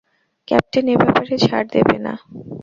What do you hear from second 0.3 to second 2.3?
Captain এ ব্যাপারে ছাড় দেবে না।